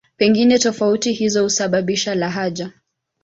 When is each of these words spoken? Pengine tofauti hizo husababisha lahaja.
Pengine 0.17 0.59
tofauti 0.59 1.13
hizo 1.13 1.43
husababisha 1.43 2.15
lahaja. 2.15 2.71